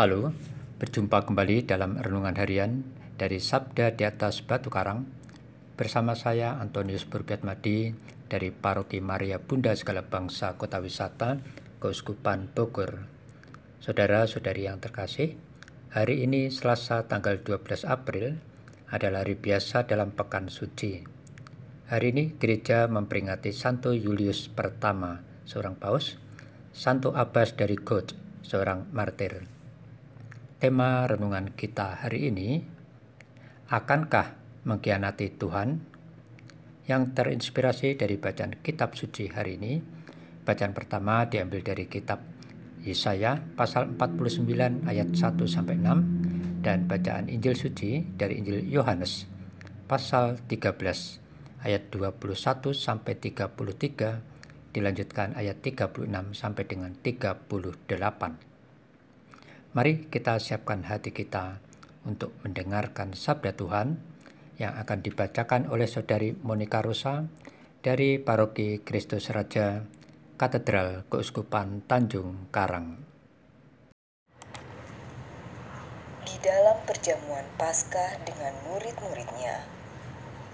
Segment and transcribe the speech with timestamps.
[0.00, 0.32] Halo,
[0.80, 2.88] berjumpa kembali dalam renungan harian
[3.20, 5.04] dari Sabda di atas Batu Karang
[5.76, 7.92] bersama saya Antonius Burbiatmadi
[8.24, 11.36] dari Paroki Maria Bunda Segala Bangsa Kota Wisata
[11.84, 13.04] Keuskupan Bogor.
[13.84, 15.36] Saudara-saudari yang terkasih,
[15.92, 18.40] hari ini Selasa tanggal 12 April
[18.88, 21.04] adalah hari biasa dalam Pekan Suci.
[21.92, 26.16] Hari ini gereja memperingati Santo Julius pertama, seorang paus,
[26.72, 29.59] Santo Abbas dari God, seorang martir.
[30.60, 32.60] Tema renungan kita hari ini,
[33.72, 34.36] akankah
[34.68, 35.80] mengkhianati Tuhan?
[36.84, 39.80] Yang terinspirasi dari bacaan kitab suci hari ini,
[40.44, 42.20] bacaan pertama diambil dari kitab
[42.84, 49.24] Yesaya pasal 49 ayat 1 sampai 6 dan bacaan Injil suci dari Injil Yohanes
[49.88, 50.76] pasal 13
[51.64, 52.20] ayat 21
[52.76, 56.04] sampai 33 dilanjutkan ayat 36
[56.36, 58.49] sampai dengan 38.
[59.70, 61.62] Mari kita siapkan hati kita
[62.02, 64.02] untuk mendengarkan sabda Tuhan
[64.58, 67.30] yang akan dibacakan oleh Saudari Monika Rosa
[67.78, 69.86] dari Paroki Kristus Raja
[70.34, 72.98] Katedral Keuskupan Tanjung Karang.
[76.26, 79.70] Di dalam perjamuan Paskah dengan murid-muridnya,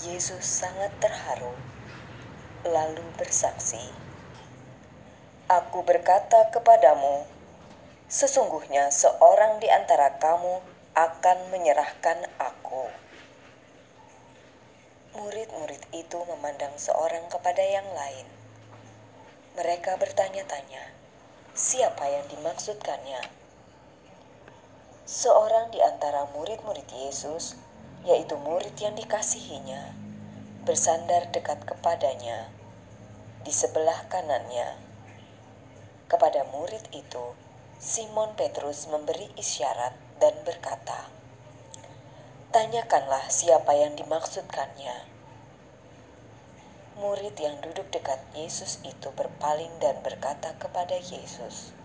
[0.05, 1.56] Yesus sangat terharu,
[2.69, 3.80] lalu bersaksi,
[5.48, 7.36] "Aku berkata kepadamu,
[8.06, 10.62] Sesungguhnya seorang di antara kamu
[10.94, 12.86] akan menyerahkan aku.
[15.18, 18.30] Murid-murid itu memandang seorang kepada yang lain.
[19.58, 20.94] Mereka bertanya-tanya,
[21.50, 23.27] siapa yang dimaksudkannya?
[25.02, 27.58] Seorang di antara murid-murid Yesus,
[28.06, 29.98] yaitu murid yang dikasihinya,
[30.62, 32.54] bersandar dekat kepadanya,
[33.42, 34.78] di sebelah kanannya.
[36.06, 37.34] Kepada murid itu,
[37.77, 41.12] Simon Petrus memberi isyarat dan berkata,
[42.48, 45.05] "Tanyakanlah siapa yang dimaksudkannya."
[46.96, 51.77] Murid yang duduk dekat Yesus itu berpaling dan berkata kepada Yesus,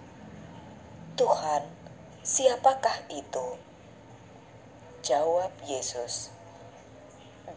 [1.19, 1.67] "Tuhan,
[2.23, 3.59] siapakah itu?"
[5.03, 6.31] Jawab Yesus,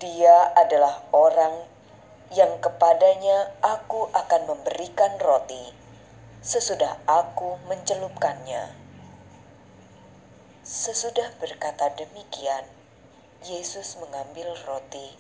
[0.03, 1.71] "Dia adalah orang
[2.35, 5.84] yang kepadanya Aku akan memberikan roti."
[6.45, 8.69] Sesudah aku mencelupkannya.
[10.61, 12.69] Sesudah berkata demikian,
[13.41, 15.17] Yesus mengambil roti,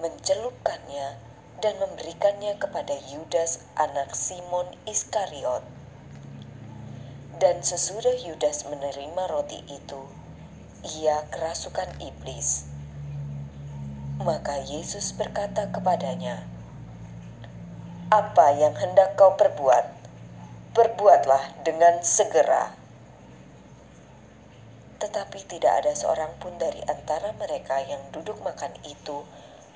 [0.00, 1.20] mencelupkannya,
[1.60, 5.68] dan memberikannya kepada Yudas anak Simon Iskariot.
[7.36, 10.08] Dan sesudah Yudas menerima roti itu,
[10.80, 12.64] ia kerasukan iblis.
[14.16, 16.48] Maka Yesus berkata kepadanya,
[18.08, 19.97] "Apa yang hendak kau perbuat?"
[20.78, 22.70] Berbuatlah dengan segera.
[25.02, 29.26] Tetapi tidak ada seorang pun dari antara mereka yang duduk makan itu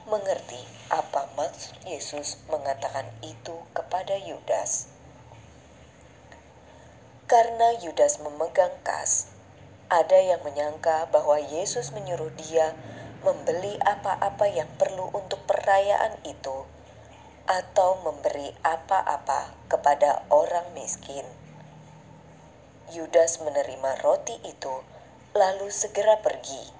[0.06, 0.62] mengerti
[0.94, 4.86] apa maksud Yesus mengatakan itu kepada Yudas.
[7.26, 9.26] Karena Yudas memegang kas,
[9.90, 12.78] ada yang menyangka bahwa Yesus menyuruh dia
[13.26, 16.62] membeli apa-apa yang perlu untuk perayaan itu
[17.52, 21.28] atau memberi apa-apa kepada orang miskin.
[22.88, 24.80] Yudas menerima roti itu,
[25.36, 26.72] lalu segera pergi.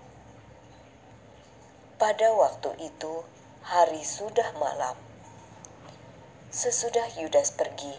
[2.01, 3.21] Pada waktu itu,
[3.61, 4.97] hari sudah malam.
[6.49, 7.93] Sesudah Yudas pergi,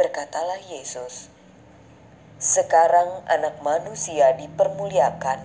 [0.00, 1.28] berkatalah Yesus,
[2.40, 5.44] "Sekarang Anak Manusia dipermuliakan,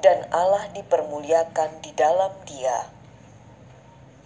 [0.00, 3.03] dan Allah dipermuliakan di dalam Dia."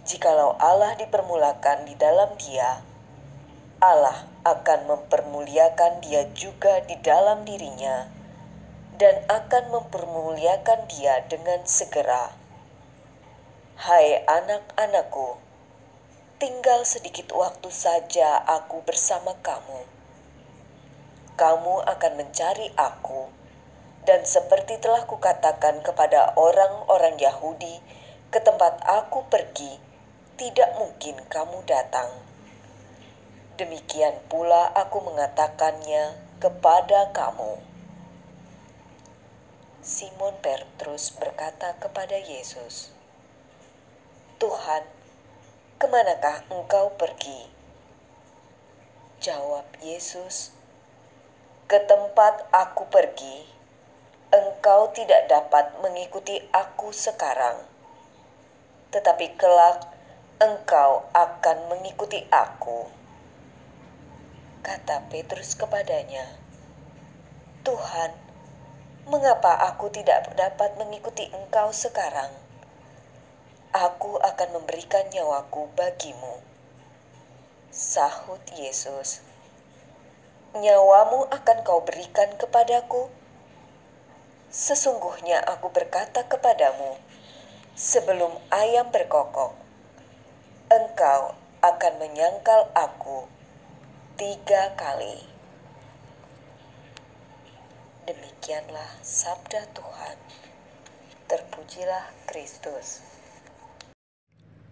[0.09, 2.81] Jikalau Allah dipermulakan di dalam dia,
[3.77, 8.09] Allah akan mempermuliakan dia juga di dalam dirinya
[8.97, 12.33] dan akan mempermuliakan dia dengan segera.
[13.77, 15.37] Hai anak-anakku,
[16.41, 19.85] tinggal sedikit waktu saja aku bersama kamu.
[21.37, 23.29] Kamu akan mencari aku,
[24.09, 27.77] dan seperti telah kukatakan kepada orang-orang Yahudi,
[28.33, 29.88] ke tempat aku pergi,
[30.39, 32.07] tidak mungkin kamu datang.
[33.59, 37.59] Demikian pula aku mengatakannya kepada kamu.
[39.83, 42.95] Simon Petrus berkata kepada Yesus,
[44.39, 44.87] Tuhan,
[45.75, 47.51] ke manakah engkau pergi?
[49.19, 50.55] Jawab Yesus,
[51.67, 53.43] ke tempat aku pergi,
[54.31, 57.67] engkau tidak dapat mengikuti aku sekarang.
[58.95, 59.98] Tetapi kelak
[60.39, 62.87] engkau akan mengikuti aku.
[64.65, 66.25] Kata Petrus kepadanya,
[67.63, 68.29] Tuhan,
[69.09, 72.29] Mengapa aku tidak dapat mengikuti engkau sekarang?
[73.73, 76.37] Aku akan memberikan nyawaku bagimu.
[77.73, 79.25] Sahut Yesus,
[80.53, 83.09] nyawamu akan kau berikan kepadaku?
[84.53, 87.01] Sesungguhnya aku berkata kepadamu,
[87.73, 89.57] sebelum ayam berkokok,
[90.69, 91.33] engkau
[91.65, 93.25] akan menyangkal aku
[94.21, 95.25] tiga kali.
[98.05, 100.17] Demikianlah sabda Tuhan.
[101.25, 103.01] Terpujilah Kristus.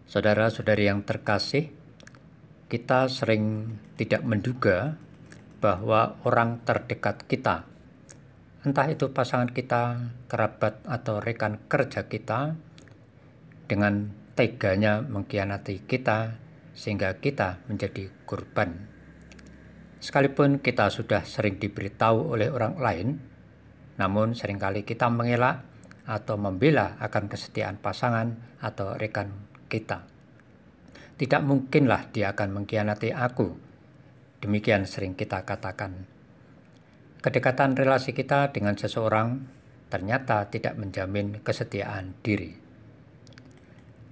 [0.06, 1.74] Saudara-saudari yang terkasih,
[2.70, 5.02] kita sering tidak menduga
[5.58, 7.66] bahwa orang terdekat kita,
[8.62, 12.54] entah itu pasangan kita, kerabat, atau rekan kerja kita,
[13.66, 16.38] dengan teganya mengkhianati kita
[16.78, 18.86] sehingga kita menjadi korban.
[19.98, 23.08] Sekalipun kita sudah sering diberitahu oleh orang lain,
[23.98, 25.66] namun sering kali kita mengelak
[26.06, 29.34] atau membela akan kesetiaan pasangan atau rekan
[29.66, 30.06] kita.
[31.18, 33.58] Tidak mungkinlah dia akan mengkhianati aku.
[34.38, 36.06] Demikian sering kita katakan.
[37.26, 39.50] Kedekatan relasi kita dengan seseorang
[39.90, 42.67] ternyata tidak menjamin kesetiaan diri.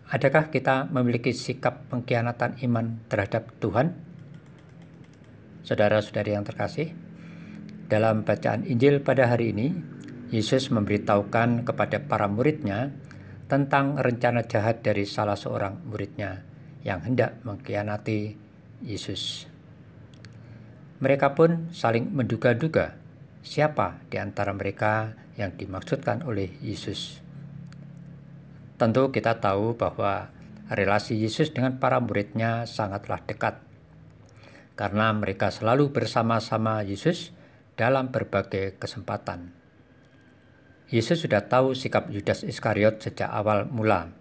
[0.06, 3.98] Adakah kita memiliki sikap pengkhianatan iman terhadap Tuhan?
[5.66, 6.94] Saudara-saudari yang terkasih,
[7.90, 9.74] dalam bacaan Injil pada hari ini,
[10.30, 12.94] Yesus memberitahukan kepada para muridnya
[13.50, 16.46] tentang rencana jahat dari salah seorang muridnya
[16.86, 18.38] yang hendak mengkhianati
[18.86, 19.50] Yesus.
[21.02, 22.94] Mereka pun saling menduga-duga
[23.42, 27.25] siapa di antara mereka yang dimaksudkan oleh Yesus.
[28.76, 30.28] Tentu kita tahu bahwa
[30.68, 33.66] relasi Yesus dengan para muridnya sangatlah dekat
[34.76, 37.32] karena mereka selalu bersama-sama Yesus
[37.80, 39.56] dalam berbagai kesempatan.
[40.92, 44.14] Yesus sudah tahu sikap Yudas Iskariot sejak awal mula,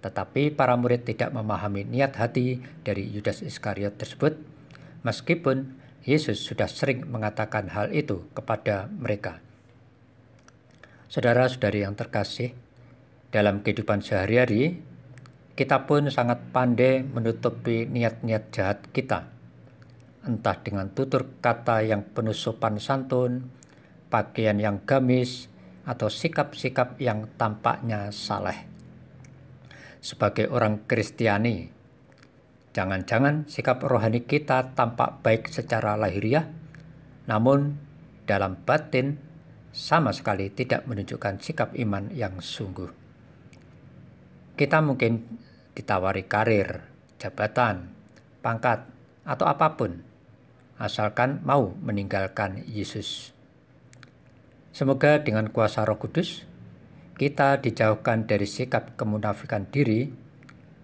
[0.00, 4.38] tetapi para murid tidak memahami niat hati dari Yudas Iskariot tersebut,
[5.04, 5.76] meskipun
[6.06, 9.44] Yesus sudah sering mengatakan hal itu kepada mereka.
[11.10, 12.56] Saudara-saudari yang terkasih,
[13.30, 14.82] dalam kehidupan sehari-hari,
[15.54, 19.40] kita pun sangat pandai menutupi niat-niat jahat kita
[20.24, 23.48] entah dengan tutur kata yang penuh sopan santun,
[24.12, 25.48] pakaian yang gamis,
[25.88, 28.68] atau sikap-sikap yang tampaknya saleh.
[30.00, 31.68] Sebagai orang Kristiani,
[32.72, 36.48] jangan-jangan sikap rohani kita tampak baik secara lahiriah,
[37.28, 37.76] namun
[38.28, 39.16] dalam batin
[39.72, 42.99] sama sekali tidak menunjukkan sikap iman yang sungguh.
[44.60, 45.40] Kita mungkin
[45.72, 46.84] ditawari karir,
[47.16, 47.96] jabatan,
[48.44, 48.84] pangkat,
[49.24, 50.04] atau apa pun,
[50.76, 53.32] asalkan mau meninggalkan Yesus.
[54.68, 56.44] Semoga dengan kuasa Roh Kudus
[57.16, 60.12] kita dijauhkan dari sikap kemunafikan diri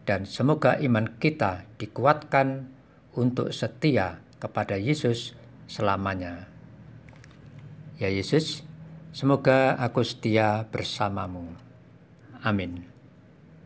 [0.09, 2.73] dan semoga iman kita dikuatkan
[3.13, 5.37] untuk setia kepada Yesus
[5.69, 6.49] selamanya.
[8.01, 8.65] Ya Yesus,
[9.13, 11.53] semoga aku setia bersamamu.
[12.41, 12.96] Amin.